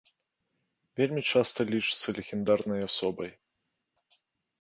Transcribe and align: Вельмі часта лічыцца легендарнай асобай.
Вельмі 0.99 1.21
часта 1.33 1.59
лічыцца 1.73 2.15
легендарнай 2.19 2.81
асобай. 2.89 3.29